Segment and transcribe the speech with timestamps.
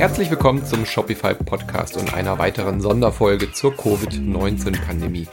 [0.00, 5.28] Herzlich willkommen zum Shopify Podcast und einer weiteren Sonderfolge zur Covid-19-Pandemie.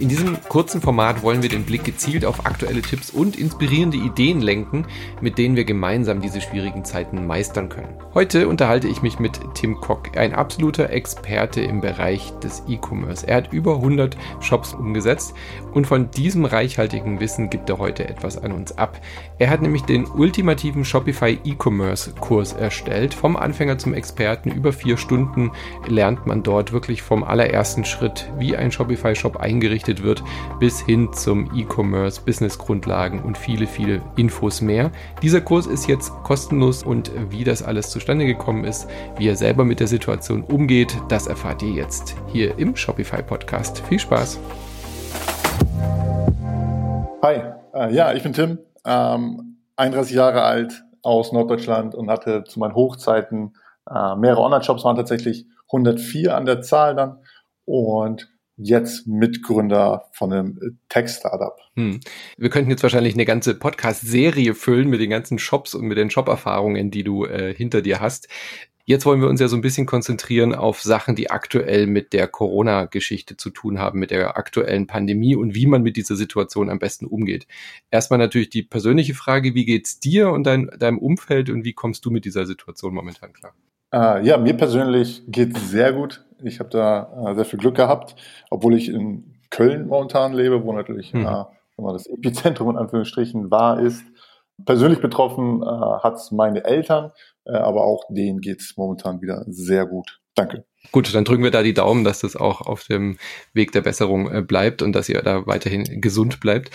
[0.00, 4.40] In diesem kurzen Format wollen wir den Blick gezielt auf aktuelle Tipps und inspirierende Ideen
[4.40, 4.86] lenken,
[5.20, 7.98] mit denen wir gemeinsam diese schwierigen Zeiten meistern können.
[8.14, 13.28] Heute unterhalte ich mich mit Tim Kock, ein absoluter Experte im Bereich des E-Commerce.
[13.28, 15.34] Er hat über 100 Shops umgesetzt
[15.74, 18.98] und von diesem reichhaltigen Wissen gibt er heute etwas an uns ab.
[19.38, 24.50] Er hat nämlich den ultimativen Shopify E-Commerce Kurs erstellt, vom Anfänger zum Experten.
[24.50, 25.52] Über vier Stunden
[25.86, 30.22] lernt man dort wirklich vom allerersten Schritt, wie ein Shopify-Shop eingerichtet wird,
[30.60, 34.92] bis hin zum E-Commerce, Business-Grundlagen und viele, viele Infos mehr.
[35.22, 39.64] Dieser Kurs ist jetzt kostenlos und wie das alles zustande gekommen ist, wie er selber
[39.64, 43.80] mit der Situation umgeht, das erfahrt ihr jetzt hier im Shopify-Podcast.
[43.88, 44.38] Viel Spaß!
[47.22, 47.42] Hi,
[47.74, 52.74] äh, ja, ich bin Tim, ähm, 31 Jahre alt aus Norddeutschland und hatte zu meinen
[52.74, 53.54] Hochzeiten
[53.90, 57.18] äh, mehrere Online-Shops waren tatsächlich 104 an der Zahl dann
[57.64, 58.28] und
[58.62, 61.56] jetzt Mitgründer von einem Tech-Startup.
[61.76, 62.00] Hm.
[62.36, 66.10] Wir könnten jetzt wahrscheinlich eine ganze Podcast-Serie füllen mit den ganzen Shops und mit den
[66.10, 68.28] Shop-Erfahrungen, die du äh, hinter dir hast.
[68.90, 72.26] Jetzt wollen wir uns ja so ein bisschen konzentrieren auf Sachen, die aktuell mit der
[72.26, 76.80] Corona-Geschichte zu tun haben, mit der aktuellen Pandemie und wie man mit dieser Situation am
[76.80, 77.46] besten umgeht.
[77.92, 82.04] Erstmal natürlich die persönliche Frage, wie geht's dir und dein, deinem Umfeld und wie kommst
[82.04, 83.54] du mit dieser Situation momentan klar?
[83.92, 86.24] Äh, ja, mir persönlich geht es sehr gut.
[86.44, 88.16] Ich habe da äh, sehr viel Glück gehabt,
[88.50, 91.26] obwohl ich in Köln momentan lebe, wo natürlich mhm.
[91.26, 91.44] äh,
[91.92, 94.04] das Epizentrum in Anführungsstrichen war, ist.
[94.64, 97.12] Persönlich betroffen äh, hat es meine Eltern,
[97.46, 100.20] äh, aber auch denen geht es momentan wieder sehr gut.
[100.34, 100.64] Danke.
[100.92, 103.18] Gut, dann drücken wir da die Daumen, dass das auch auf dem
[103.52, 106.70] Weg der Besserung äh, bleibt und dass ihr da weiterhin gesund bleibt.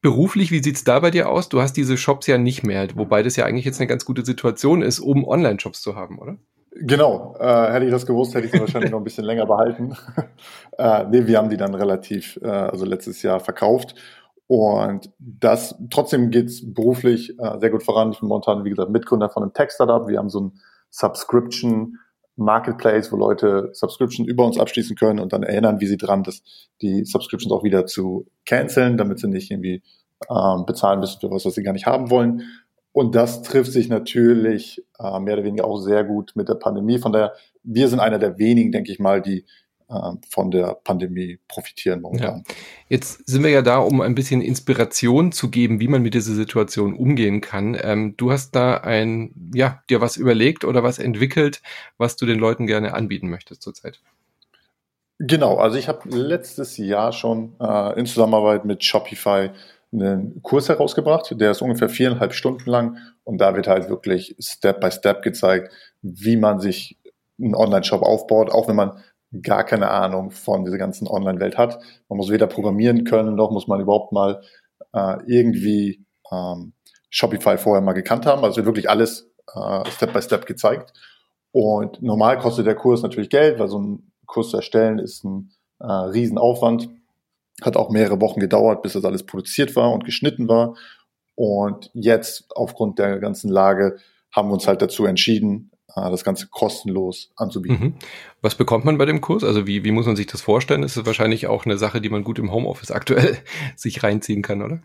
[0.00, 1.48] Beruflich, wie sieht's da bei dir aus?
[1.48, 4.24] Du hast diese Shops ja nicht mehr, wobei das ja eigentlich jetzt eine ganz gute
[4.24, 6.38] Situation ist, um Online-Shops zu haben, oder?
[6.72, 9.96] Genau, äh, hätte ich das gewusst, hätte ich sie wahrscheinlich noch ein bisschen länger behalten.
[10.78, 13.94] äh, nee, wir haben die dann relativ, äh, also letztes Jahr verkauft.
[14.46, 18.12] Und das, trotzdem geht's beruflich äh, sehr gut voran.
[18.12, 20.08] Ich bin momentan, wie gesagt, Mitgründer von einem Tech-Startup.
[20.08, 21.98] Wir haben so ein Subscription
[22.36, 26.42] Marketplace, wo Leute Subscription über uns abschließen können und dann erinnern, wie sie dran, dass
[26.80, 29.82] die Subscriptions auch wieder zu canceln, damit sie nicht irgendwie
[30.30, 32.42] ähm, bezahlen müssen für was, was sie gar nicht haben wollen.
[32.98, 36.98] Und das trifft sich natürlich äh, mehr oder weniger auch sehr gut mit der Pandemie.
[36.98, 37.32] Von daher,
[37.62, 39.44] wir sind einer der wenigen, denke ich mal, die
[39.88, 42.42] ähm, von der Pandemie profitieren momentan.
[42.48, 42.54] Ja.
[42.88, 46.34] Jetzt sind wir ja da, um ein bisschen Inspiration zu geben, wie man mit dieser
[46.34, 47.78] Situation umgehen kann.
[47.80, 51.62] Ähm, du hast da ein, ja, dir was überlegt oder was entwickelt,
[51.98, 54.00] was du den Leuten gerne anbieten möchtest zurzeit.
[55.20, 59.50] Genau, also ich habe letztes Jahr schon äh, in Zusammenarbeit mit Shopify
[59.92, 64.80] einen Kurs herausgebracht, der ist ungefähr viereinhalb Stunden lang und da wird halt wirklich Step
[64.80, 65.72] by Step gezeigt,
[66.02, 66.98] wie man sich
[67.40, 69.02] einen Online-Shop aufbaut, auch wenn man
[69.42, 71.78] gar keine Ahnung von dieser ganzen Online-Welt hat.
[72.08, 74.42] Man muss weder programmieren können, noch muss man überhaupt mal
[74.92, 76.72] äh, irgendwie ähm,
[77.10, 78.44] Shopify vorher mal gekannt haben.
[78.44, 80.92] Also wird wirklich alles äh, Step by Step gezeigt.
[81.52, 85.50] Und normal kostet der Kurs natürlich Geld, weil so ein Kurs zu erstellen ist ein
[85.80, 86.90] äh, Riesenaufwand.
[87.62, 90.76] Hat auch mehrere Wochen gedauert, bis das alles produziert war und geschnitten war.
[91.34, 93.98] Und jetzt aufgrund der ganzen Lage
[94.32, 97.80] haben wir uns halt dazu entschieden, äh, das Ganze kostenlos anzubieten.
[97.80, 97.94] Mhm.
[98.42, 99.44] Was bekommt man bei dem Kurs?
[99.44, 100.82] Also wie, wie muss man sich das vorstellen?
[100.82, 103.38] Das ist wahrscheinlich auch eine Sache, die man gut im Homeoffice aktuell
[103.76, 104.80] sich reinziehen kann, oder?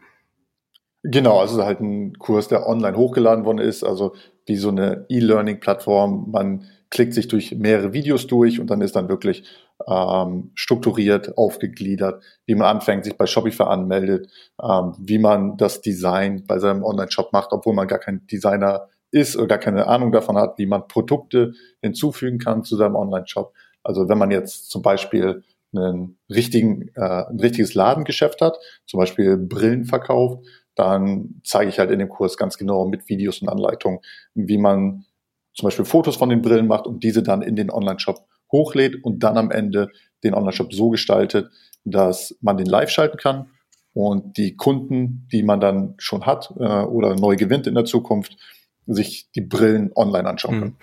[1.03, 6.31] Genau, also halt ein Kurs, der online hochgeladen worden ist, also wie so eine E-Learning-Plattform.
[6.31, 9.43] Man klickt sich durch mehrere Videos durch und dann ist dann wirklich
[9.87, 14.29] ähm, strukturiert, aufgegliedert, wie man anfängt, sich bei Shopify anmeldet,
[14.61, 19.35] ähm, wie man das Design bei seinem Online-Shop macht, obwohl man gar kein Designer ist
[19.37, 23.53] oder gar keine Ahnung davon hat, wie man Produkte hinzufügen kann zu seinem Online-Shop.
[23.83, 25.43] Also wenn man jetzt zum Beispiel
[25.75, 30.45] einen richtigen, äh, ein richtiges Ladengeschäft hat, zum Beispiel Brillen verkauft,
[30.75, 33.99] dann zeige ich halt in dem Kurs ganz genau mit Videos und Anleitungen,
[34.33, 35.05] wie man
[35.53, 39.23] zum Beispiel Fotos von den Brillen macht und diese dann in den Online-Shop hochlädt und
[39.23, 39.89] dann am Ende
[40.23, 41.49] den Online-Shop so gestaltet,
[41.83, 43.47] dass man den live schalten kann
[43.93, 48.37] und die Kunden, die man dann schon hat äh, oder neu gewinnt in der Zukunft,
[48.85, 50.71] sich die Brillen online anschauen können.
[50.71, 50.77] Hm.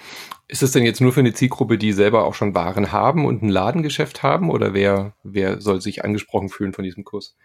[0.48, 3.42] Ist es denn jetzt nur für eine Zielgruppe, die selber auch schon Waren haben und
[3.42, 7.36] ein Ladengeschäft haben oder wer, wer soll sich angesprochen fühlen von diesem Kurs?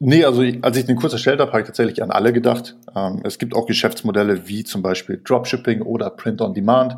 [0.00, 2.76] Nee, also als ich den Kurs erstellt habe, habe ich tatsächlich an alle gedacht.
[2.94, 6.96] Ähm, es gibt auch Geschäftsmodelle wie zum Beispiel Dropshipping oder Print on Demand.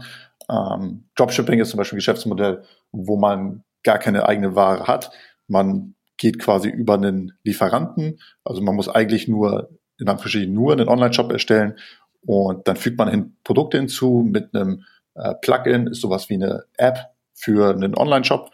[0.51, 5.11] Ähm, Dropshipping ist zum Beispiel ein Geschäftsmodell, wo man gar keine eigene Ware hat.
[5.49, 8.21] Man geht quasi über einen Lieferanten.
[8.45, 11.77] Also man muss eigentlich nur in Anführungsstrichen nur einen Online-Shop erstellen
[12.23, 14.85] und dann fügt man hin Produkte hinzu mit einem
[15.17, 16.99] Äh, Plugin ist sowas wie eine App
[17.33, 18.51] für einen Online-Shop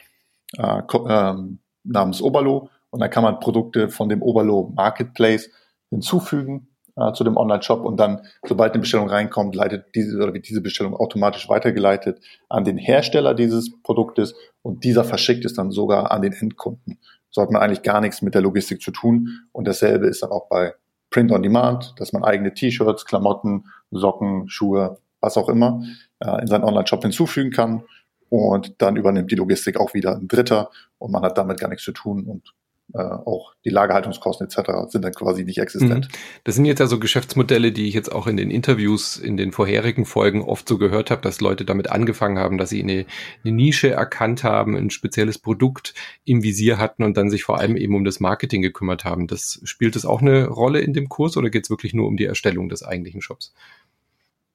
[0.58, 5.50] äh, ähm, namens Oberlo und dann kann man Produkte von dem Oberlo Marketplace
[5.90, 10.48] hinzufügen äh, zu dem Online-Shop und dann, sobald eine Bestellung reinkommt, leitet diese oder wird
[10.48, 16.10] diese Bestellung automatisch weitergeleitet an den Hersteller dieses Produktes und dieser verschickt es dann sogar
[16.10, 16.98] an den Endkunden.
[17.30, 20.30] So hat man eigentlich gar nichts mit der Logistik zu tun und dasselbe ist dann
[20.30, 20.74] auch bei
[21.10, 25.82] Print on Demand, dass man eigene T-Shirts, Klamotten, Socken, Schuhe, was auch immer
[26.20, 27.84] äh, in seinen Online-Shop hinzufügen kann
[28.28, 31.84] und dann übernimmt die Logistik auch wieder ein Dritter und man hat damit gar nichts
[31.84, 32.54] zu tun und
[32.94, 34.88] äh, auch die Lagerhaltungskosten etc.
[34.88, 36.08] sind dann quasi nicht existent.
[36.08, 36.18] Mhm.
[36.44, 39.52] Das sind jetzt ja so Geschäftsmodelle, die ich jetzt auch in den Interviews in den
[39.52, 43.06] vorherigen Folgen oft so gehört habe, dass Leute damit angefangen haben, dass sie eine,
[43.44, 45.94] eine Nische erkannt haben, ein spezielles Produkt
[46.24, 49.26] im Visier hatten und dann sich vor allem eben um das Marketing gekümmert haben.
[49.26, 52.16] Das spielt das auch eine Rolle in dem Kurs oder geht es wirklich nur um
[52.16, 53.54] die Erstellung des eigentlichen Shops?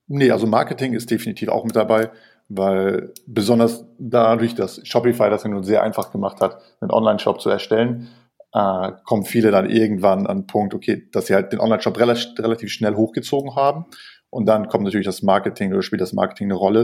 [0.08, 2.12] Nee, also Marketing ist definitiv auch mit dabei,
[2.50, 7.50] weil besonders dadurch, dass Shopify das ja nun sehr einfach gemacht hat, einen Online-Shop zu
[7.50, 8.08] erstellen,
[8.54, 12.38] äh, kommen viele dann irgendwann an den Punkt, okay, dass sie halt den Online-Shop relativ,
[12.40, 13.86] relativ schnell hochgezogen haben.
[14.30, 16.84] Und dann kommt natürlich das Marketing oder spielt das Marketing eine Rolle.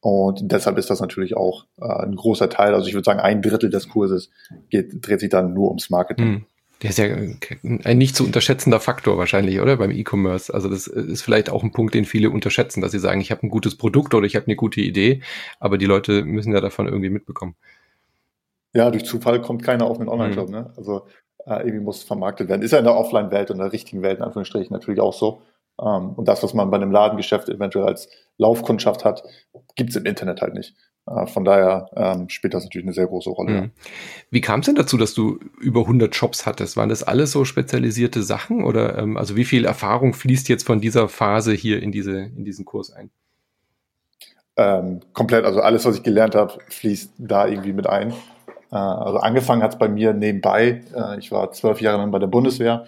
[0.00, 2.74] Und deshalb ist das natürlich auch äh, ein großer Teil.
[2.74, 4.30] Also ich würde sagen, ein Drittel des Kurses
[4.70, 6.26] geht, dreht sich dann nur ums Marketing.
[6.26, 6.44] Hm.
[6.82, 9.78] Der ist ja ein nicht zu unterschätzender Faktor wahrscheinlich, oder?
[9.78, 10.52] Beim E-Commerce.
[10.52, 13.44] Also das ist vielleicht auch ein Punkt, den viele unterschätzen, dass sie sagen, ich habe
[13.44, 15.22] ein gutes Produkt oder ich habe eine gute Idee,
[15.58, 17.56] aber die Leute müssen ja davon irgendwie mitbekommen.
[18.76, 20.48] Ja, durch Zufall kommt keiner auf einen Online-Shop.
[20.48, 20.54] Mhm.
[20.54, 20.72] Ne?
[20.76, 21.06] Also
[21.46, 22.60] äh, irgendwie muss vermarktet werden.
[22.60, 25.40] Ist ja in der Offline-Welt und der richtigen Welt in Anführungsstrichen natürlich auch so.
[25.80, 29.22] Ähm, und das, was man bei einem Ladengeschäft eventuell als Laufkundschaft hat,
[29.76, 30.74] gibt's im Internet halt nicht.
[31.06, 33.62] Äh, von daher ähm, spielt das natürlich eine sehr große Rolle.
[33.62, 33.70] Mhm.
[34.30, 36.76] Wie kam es denn dazu, dass du über 100 Shops hattest?
[36.76, 40.82] Waren das alles so spezialisierte Sachen oder ähm, also wie viel Erfahrung fließt jetzt von
[40.82, 43.10] dieser Phase hier in diese in diesen Kurs ein?
[44.58, 48.12] Ähm, komplett, also alles, was ich gelernt habe, fließt da irgendwie mit ein.
[48.76, 50.82] Äh, also angefangen hat es bei mir nebenbei.
[50.94, 52.84] Äh, ich war zwölf Jahre lang bei der Bundeswehr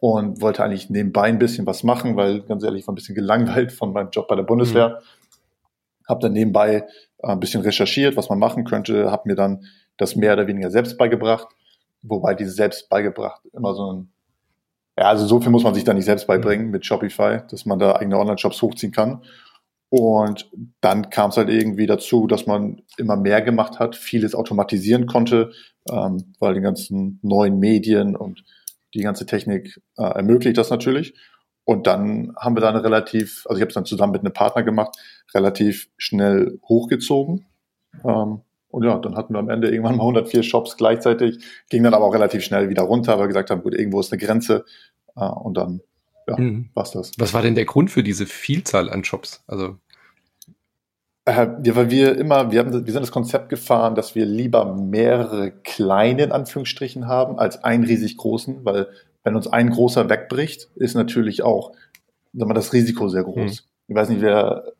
[0.00, 3.14] und wollte eigentlich nebenbei ein bisschen was machen, weil ganz ehrlich, ich war ein bisschen
[3.14, 4.88] gelangweilt von meinem Job bei der Bundeswehr.
[4.88, 6.08] Mhm.
[6.08, 6.86] Habe dann nebenbei
[7.22, 9.64] äh, ein bisschen recherchiert, was man machen könnte, habe mir dann
[9.96, 11.48] das mehr oder weniger selbst beigebracht,
[12.02, 14.10] wobei dieses selbst beigebracht immer so ein
[14.96, 17.80] ja, also so viel muss man sich da nicht selbst beibringen mit Shopify, dass man
[17.80, 19.22] da eigene Online-Shops hochziehen kann.
[19.96, 20.50] Und
[20.80, 25.52] dann kam es halt irgendwie dazu, dass man immer mehr gemacht hat, vieles automatisieren konnte,
[25.88, 28.42] ähm, weil die ganzen neuen Medien und
[28.92, 31.14] die ganze Technik äh, ermöglicht das natürlich.
[31.62, 34.64] Und dann haben wir dann relativ, also ich habe es dann zusammen mit einem Partner
[34.64, 34.96] gemacht,
[35.32, 37.46] relativ schnell hochgezogen.
[38.04, 41.38] Ähm, und ja, dann hatten wir am Ende irgendwann mal 104 Shops gleichzeitig,
[41.70, 44.12] ging dann aber auch relativ schnell wieder runter, weil wir gesagt haben, gut, irgendwo ist
[44.12, 44.64] eine Grenze.
[45.14, 45.82] Äh, und dann
[46.26, 46.70] ja, mhm.
[46.74, 47.12] was das.
[47.18, 49.42] Was war denn der Grund für diese Vielzahl an Shops?
[49.46, 49.78] Also
[51.26, 54.74] äh, ja, weil wir immer, wir, haben, wir sind das Konzept gefahren, dass wir lieber
[54.74, 58.88] mehrere kleine in Anführungsstrichen haben als einen riesig großen, weil
[59.22, 61.72] wenn uns ein großer wegbricht, ist natürlich auch
[62.34, 63.36] sagen wir, das Risiko sehr groß.
[63.36, 63.66] Mhm.
[63.88, 64.72] Ich weiß nicht, wer,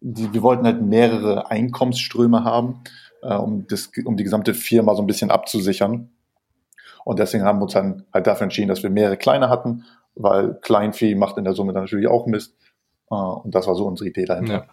[0.00, 2.82] die, wir wollten halt mehrere Einkommensströme haben,
[3.22, 6.10] äh, um, das, um die gesamte Firma so ein bisschen abzusichern.
[7.04, 10.54] Und deswegen haben wir uns dann halt dafür entschieden, dass wir mehrere kleine hatten, weil
[10.60, 12.54] Kleinvieh macht in der Summe dann natürlich auch Mist.
[13.12, 14.54] Ah, und das war so unsere Idee dahinter.
[14.54, 14.66] Ja.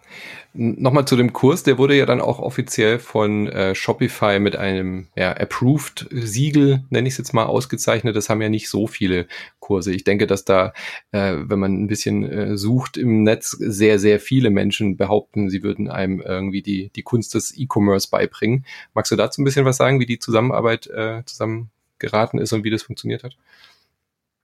[0.54, 5.08] Nochmal zu dem Kurs, der wurde ja dann auch offiziell von äh, Shopify mit einem
[5.18, 8.16] ja, Approved-Siegel, nenne ich es jetzt mal, ausgezeichnet.
[8.16, 9.28] Das haben ja nicht so viele
[9.60, 9.92] Kurse.
[9.92, 10.72] Ich denke, dass da,
[11.12, 15.62] äh, wenn man ein bisschen äh, sucht im Netz, sehr, sehr viele Menschen behaupten, sie
[15.62, 18.66] würden einem irgendwie die, die Kunst des E-Commerce beibringen.
[18.94, 22.64] Magst du dazu ein bisschen was sagen, wie die Zusammenarbeit äh, zusammen geraten ist und
[22.64, 23.36] wie das funktioniert hat?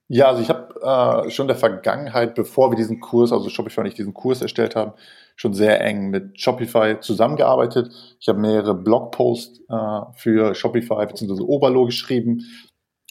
[0.08, 3.82] Ja, also ich habe äh, schon in der Vergangenheit, bevor wir diesen Kurs, also Shopify
[3.82, 4.94] und ich diesen Kurs erstellt haben,
[5.36, 7.90] schon sehr eng mit Shopify zusammengearbeitet.
[8.20, 11.42] Ich habe mehrere Blogposts äh, für Shopify bzw.
[11.42, 12.44] Oberlo geschrieben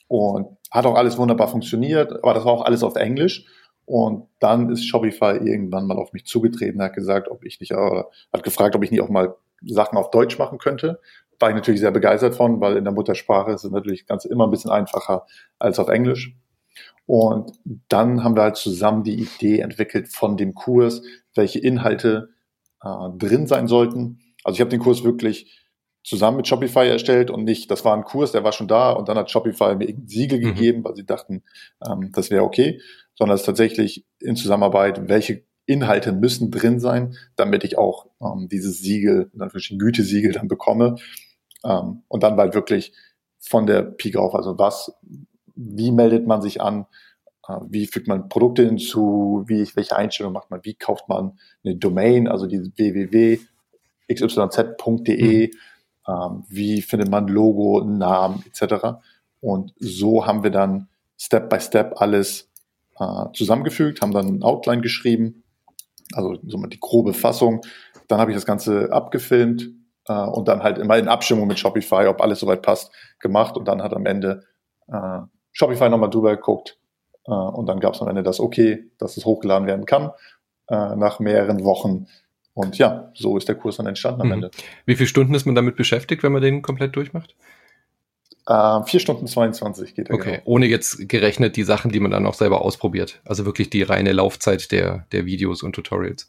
[0.06, 3.44] und hat auch alles wunderbar funktioniert, aber das war auch alles auf Englisch.
[3.86, 8.02] Und dann ist Shopify irgendwann mal auf mich zugetreten, hat gesagt, ob ich nicht, äh,
[8.32, 9.34] hat gefragt, ob ich nicht auch mal
[9.66, 11.00] Sachen auf Deutsch machen könnte.
[11.40, 14.46] War ich natürlich sehr begeistert von, weil in der Muttersprache ist es natürlich ganz immer
[14.46, 15.26] ein bisschen einfacher
[15.58, 16.36] als auf Englisch.
[17.06, 17.52] Und
[17.88, 21.02] dann haben wir halt zusammen die Idee entwickelt von dem Kurs,
[21.34, 22.30] welche Inhalte
[22.82, 24.20] äh, drin sein sollten.
[24.42, 25.60] Also ich habe den Kurs wirklich
[26.02, 29.08] zusammen mit Shopify erstellt und nicht, das war ein Kurs, der war schon da und
[29.08, 30.44] dann hat Shopify mir irgendein Siegel mhm.
[30.44, 31.42] gegeben, weil sie dachten,
[31.86, 32.80] ähm, das wäre okay,
[33.14, 38.48] sondern es ist tatsächlich in Zusammenarbeit, welche Inhalte müssen drin sein, damit ich auch ähm,
[38.50, 40.96] dieses Siegel, dann ein Gütesiegel dann bekomme.
[41.64, 42.92] Ähm, und dann war halt wirklich
[43.40, 44.92] von der Pike auf, also was
[45.54, 46.86] wie meldet man sich an,
[47.48, 51.76] äh, wie fügt man Produkte hinzu, wie, welche Einstellungen macht man, wie kauft man eine
[51.76, 53.40] Domain, also die www.xyz.de,
[55.46, 55.52] mhm.
[56.08, 58.98] ähm, wie findet man Logo, Namen etc.
[59.40, 62.50] Und so haben wir dann Step by Step alles
[62.98, 65.44] äh, zusammengefügt, haben dann ein Outline geschrieben,
[66.12, 67.60] also so die grobe Fassung.
[68.08, 69.70] Dann habe ich das Ganze abgefilmt
[70.08, 73.66] äh, und dann halt immer in Abstimmung mit Shopify, ob alles soweit passt, gemacht und
[73.68, 74.44] dann hat am Ende
[74.88, 75.20] äh,
[75.54, 76.78] Shopify nochmal drüber geguckt
[77.26, 80.10] äh, und dann gab es am Ende das Okay, dass es hochgeladen werden kann
[80.68, 82.06] äh, nach mehreren Wochen.
[82.52, 84.32] Und ja, so ist der Kurs dann entstanden am mhm.
[84.34, 84.50] Ende.
[84.84, 87.34] Wie viele Stunden ist man damit beschäftigt, wenn man den komplett durchmacht?
[88.46, 90.14] Äh, 4 Stunden 22 geht er.
[90.14, 90.42] Okay, genau.
[90.44, 93.20] ohne jetzt gerechnet die Sachen, die man dann auch selber ausprobiert.
[93.24, 96.28] Also wirklich die reine Laufzeit der, der Videos und Tutorials.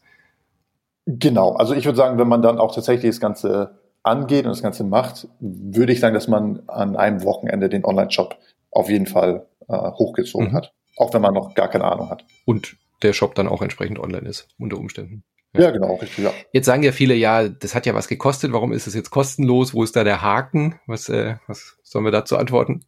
[1.04, 4.62] Genau, also ich würde sagen, wenn man dann auch tatsächlich das Ganze angeht und das
[4.62, 8.36] Ganze macht, würde ich sagen, dass man an einem Wochenende den Online-Shop
[8.70, 10.54] auf jeden Fall äh, hochgezogen mhm.
[10.54, 10.72] hat.
[10.96, 12.24] Auch wenn man noch gar keine Ahnung hat.
[12.44, 15.24] Und der Shop dann auch entsprechend online ist, unter Umständen.
[15.54, 16.32] Ja, ja genau, richtig, ja.
[16.52, 19.74] Jetzt sagen ja viele, ja, das hat ja was gekostet, warum ist es jetzt kostenlos?
[19.74, 20.80] Wo ist da der Haken?
[20.86, 22.84] Was, äh, was sollen wir dazu antworten?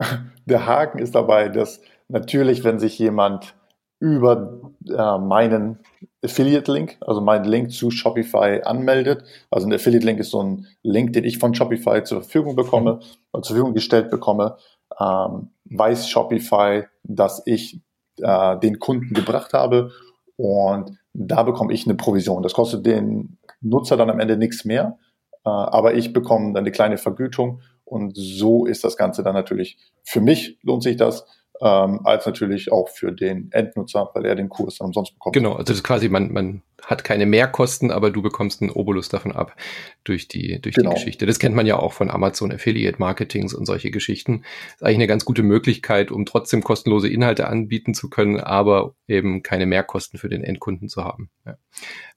[0.46, 3.56] Der Haken ist dabei, dass natürlich, wenn sich jemand
[4.00, 5.80] über äh, meinen
[6.24, 9.22] Affiliate-Link, also meinen Link zu Shopify anmeldet.
[9.50, 13.42] Also ein Affiliate-Link ist so ein Link, den ich von Shopify zur Verfügung bekomme, mhm.
[13.42, 14.56] zur Verfügung gestellt bekomme.
[14.98, 17.80] Ähm, weiß Shopify, dass ich
[18.20, 19.92] äh, den Kunden gebracht habe
[20.36, 22.42] und da bekomme ich eine Provision.
[22.42, 24.98] Das kostet den Nutzer dann am Ende nichts mehr,
[25.44, 29.78] äh, aber ich bekomme dann eine kleine Vergütung und so ist das Ganze dann natürlich,
[30.04, 31.26] für mich lohnt sich das,
[31.60, 35.34] ähm, als natürlich auch für den Endnutzer, weil er den Kurs dann umsonst bekommt.
[35.34, 39.08] Genau, also das ist quasi, man, man hat keine Mehrkosten, aber du bekommst einen Obolus
[39.08, 39.56] davon ab
[40.04, 40.90] durch die, durch genau.
[40.90, 41.26] die Geschichte.
[41.26, 44.42] Das kennt man ja auch von Amazon Affiliate Marketings und solche Geschichten.
[44.42, 48.94] Das ist eigentlich eine ganz gute Möglichkeit, um trotzdem kostenlose Inhalte anbieten zu können, aber
[49.08, 51.30] eben keine Mehrkosten für den Endkunden zu haben.
[51.44, 51.56] Ja.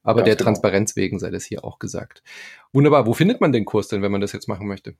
[0.04, 0.46] Aber ganz der genau.
[0.46, 2.22] Transparenz wegen sei das hier auch gesagt.
[2.72, 3.06] Wunderbar.
[3.06, 4.96] Wo findet man den Kurs denn, wenn man das jetzt machen möchte?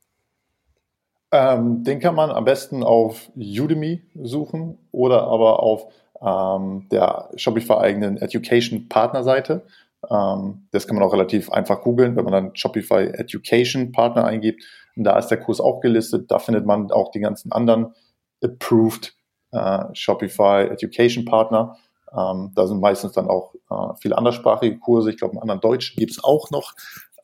[1.32, 5.86] Ähm, den kann man am besten auf Udemy suchen oder aber auf
[6.20, 9.64] ähm, der Shopify eigenen Education Partnerseite.
[10.10, 14.62] Ähm, das kann man auch relativ einfach googeln, wenn man dann Shopify Education Partner eingibt.
[14.94, 16.30] Und da ist der Kurs auch gelistet.
[16.30, 17.94] Da findet man auch die ganzen anderen
[18.42, 19.14] approved
[19.52, 21.76] äh, Shopify Education Partner.
[22.14, 25.10] Ähm, da sind meistens dann auch äh, viele anderssprachige Kurse.
[25.10, 26.74] Ich glaube, einen anderen Deutschen gibt es auch noch.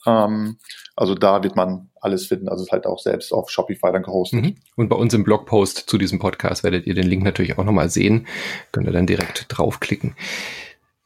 [0.08, 0.56] Ähm,
[0.96, 2.48] also da wird man alles finden.
[2.48, 4.44] Also es ist halt auch selbst auf Shopify dann gehostet.
[4.44, 4.56] Mhm.
[4.76, 7.90] Und bei uns im Blogpost zu diesem Podcast werdet ihr den Link natürlich auch nochmal
[7.90, 8.26] sehen.
[8.72, 10.14] Könnt ihr dann direkt draufklicken.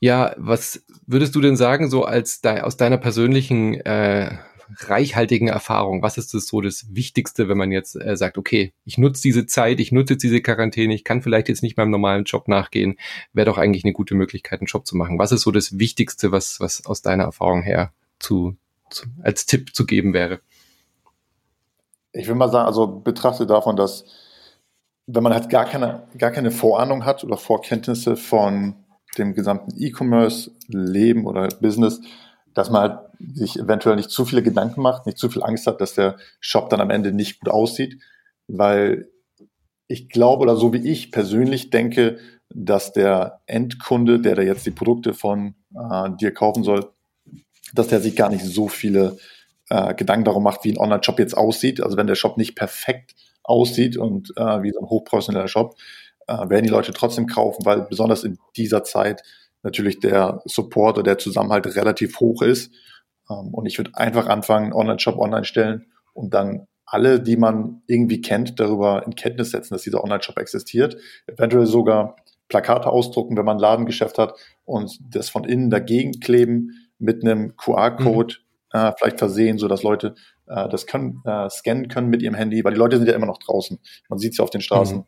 [0.00, 4.36] Ja, was würdest du denn sagen, so als de aus deiner persönlichen äh,
[4.80, 8.98] reichhaltigen Erfahrung, was ist das so das Wichtigste, wenn man jetzt äh, sagt, okay, ich
[8.98, 12.24] nutze diese Zeit, ich nutze jetzt diese Quarantäne, ich kann vielleicht jetzt nicht meinem normalen
[12.24, 12.96] Job nachgehen,
[13.32, 15.18] wäre doch eigentlich eine gute Möglichkeit, einen Job zu machen.
[15.18, 18.56] Was ist so das Wichtigste, was, was aus deiner Erfahrung her zu,
[19.22, 20.40] als Tipp zu geben wäre?
[22.12, 24.04] ich will mal sagen, also betrachtet davon, dass
[25.06, 28.76] wenn man halt gar keine, gar keine Vorahnung hat oder Vorkenntnisse von
[29.18, 32.00] dem gesamten E-Commerce-Leben oder Business,
[32.54, 35.80] dass man halt sich eventuell nicht zu viele Gedanken macht, nicht zu viel Angst hat,
[35.80, 38.00] dass der Shop dann am Ende nicht gut aussieht,
[38.46, 39.10] weil
[39.88, 42.18] ich glaube oder so wie ich persönlich denke,
[42.48, 46.92] dass der Endkunde, der da jetzt die Produkte von äh, dir kaufen soll,
[47.72, 49.16] dass der sich gar nicht so viele
[49.68, 51.82] äh, Gedanken darum macht, wie ein Online-Shop jetzt aussieht.
[51.82, 55.76] Also wenn der Shop nicht perfekt aussieht und äh, wie so ein hochprofessioneller Shop,
[56.26, 59.22] äh, werden die Leute trotzdem kaufen, weil besonders in dieser Zeit
[59.62, 62.72] natürlich der Support oder der Zusammenhalt relativ hoch ist.
[63.30, 68.20] Ähm, und ich würde einfach anfangen, Online-Shop online stellen und dann alle, die man irgendwie
[68.20, 70.96] kennt, darüber in Kenntnis setzen, dass dieser Online-Shop existiert.
[71.26, 72.16] Eventuell sogar
[72.48, 77.56] Plakate ausdrucken, wenn man ein Ladengeschäft hat und das von innen dagegen kleben mit einem
[77.56, 80.14] QR-Code, mhm äh, vielleicht versehen, so dass Leute
[80.46, 83.26] äh, das können, äh, scannen können mit ihrem Handy, weil die Leute sind ja immer
[83.26, 83.78] noch draußen.
[84.08, 84.98] Man sieht sie auf den Straßen.
[84.98, 85.04] Mhm.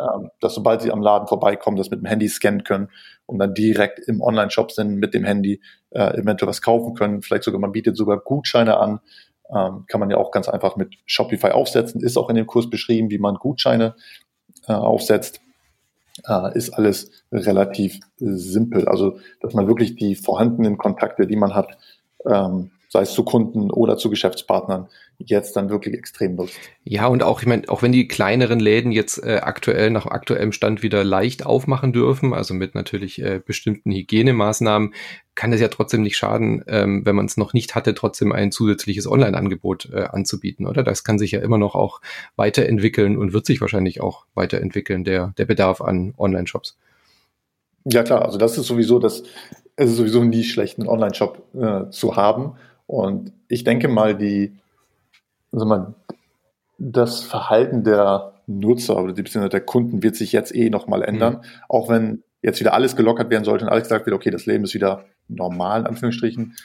[0.00, 2.88] Ähm, dass sobald sie am Laden vorbeikommen, das mit dem Handy scannen können
[3.26, 5.60] und dann direkt im Online-Shop sind mit dem Handy
[5.90, 7.22] äh, eventuell was kaufen können.
[7.22, 8.98] Vielleicht sogar, man bietet sogar Gutscheine an.
[9.54, 12.00] Ähm, kann man ja auch ganz einfach mit Shopify aufsetzen.
[12.00, 13.94] Ist auch in dem Kurs beschrieben, wie man Gutscheine
[14.66, 15.40] äh, aufsetzt.
[16.22, 18.86] Äh, ist alles relativ simpel.
[18.86, 21.76] Also, dass man wirklich die vorhandenen Kontakte, die man hat,
[22.24, 24.86] ähm, sei es zu Kunden oder zu Geschäftspartnern,
[25.18, 26.54] jetzt dann wirklich extrem nutzt.
[26.84, 30.52] Ja, und auch, ich meine, auch wenn die kleineren Läden jetzt äh, aktuell nach aktuellem
[30.52, 34.94] Stand wieder leicht aufmachen dürfen, also mit natürlich äh, bestimmten Hygienemaßnahmen,
[35.34, 38.52] kann es ja trotzdem nicht schaden, ähm, wenn man es noch nicht hatte, trotzdem ein
[38.52, 40.84] zusätzliches Online-Angebot äh, anzubieten, oder?
[40.84, 42.00] Das kann sich ja immer noch auch
[42.36, 46.76] weiterentwickeln und wird sich wahrscheinlich auch weiterentwickeln, der, der Bedarf an Online-Shops.
[47.86, 49.24] Ja klar, also das ist sowieso das,
[49.74, 52.54] es ist sowieso nie schlecht, einen Online-Shop äh, zu haben.
[52.86, 54.56] Und ich denke mal, die,
[55.52, 55.94] also mal,
[56.78, 61.42] das Verhalten der Nutzer oder beziehungsweise der Kunden wird sich jetzt eh nochmal ändern, mhm.
[61.68, 64.64] auch wenn jetzt wieder alles gelockert werden sollte und alles gesagt wird, okay, das Leben
[64.64, 66.56] ist wieder normal, in Anführungsstrichen,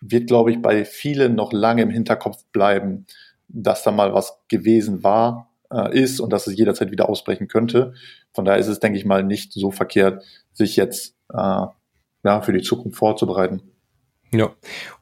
[0.00, 3.06] wird, glaube ich, bei vielen noch lange im Hinterkopf bleiben,
[3.48, 7.94] dass da mal was gewesen war, äh, ist und dass es jederzeit wieder ausbrechen könnte.
[8.32, 12.52] Von daher ist es, denke ich mal, nicht so verkehrt, sich jetzt äh, ja, für
[12.52, 13.62] die Zukunft vorzubereiten.
[14.36, 14.52] Ja,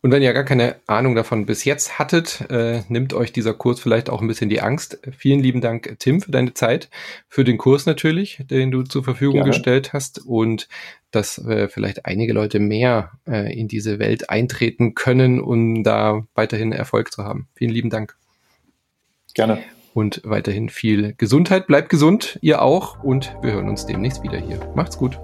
[0.03, 3.81] und wenn ihr gar keine Ahnung davon bis jetzt hattet, äh, nimmt euch dieser Kurs
[3.81, 4.99] vielleicht auch ein bisschen die Angst.
[5.17, 6.91] Vielen lieben Dank, Tim, für deine Zeit,
[7.29, 9.51] für den Kurs natürlich, den du zur Verfügung Gerne.
[9.51, 10.69] gestellt hast und
[11.13, 16.73] dass äh, vielleicht einige Leute mehr äh, in diese Welt eintreten können, um da weiterhin
[16.73, 17.49] Erfolg zu haben.
[17.55, 18.17] Vielen lieben Dank.
[19.35, 19.63] Gerne.
[19.95, 21.67] Und weiterhin viel Gesundheit.
[21.67, 24.59] Bleibt gesund, ihr auch, und wir hören uns demnächst wieder hier.
[24.75, 25.19] Macht's gut.